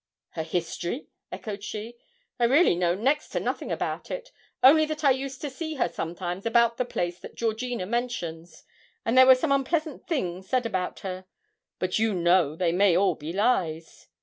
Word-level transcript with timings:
'Her 0.29 0.41
history?' 0.41 1.09
echoed 1.31 1.63
she. 1.63 1.95
'I 2.39 2.45
really 2.45 2.73
know 2.75 2.95
next 2.95 3.27
to 3.33 3.39
nothing 3.39 3.71
about 3.71 4.09
it; 4.09 4.31
only 4.63 4.83
that 4.87 5.03
I 5.03 5.11
used 5.11 5.41
to 5.41 5.49
see 5.51 5.75
her 5.75 5.87
sometimes 5.87 6.43
about 6.43 6.77
the 6.77 6.85
place 6.85 7.19
that 7.19 7.35
Georgina 7.35 7.85
mentions, 7.85 8.63
and 9.05 9.15
there 9.15 9.27
were 9.27 9.35
some 9.35 9.51
unpleasant 9.51 10.07
things 10.07 10.49
said 10.49 10.65
about 10.65 11.01
her; 11.01 11.25
but 11.77 11.99
you 11.99 12.15
know 12.15 12.55
they 12.55 12.71
may 12.71 12.93
be 12.93 12.97
all 12.97 13.19
lies. 13.21 14.07